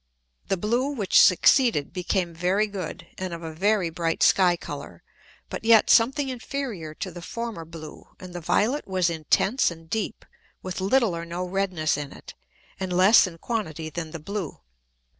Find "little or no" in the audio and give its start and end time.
10.81-11.45